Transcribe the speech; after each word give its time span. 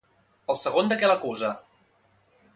El 0.53 0.57
segon 0.61 0.89
de 0.93 0.97
què 1.03 1.11
l'acusa? 1.13 1.53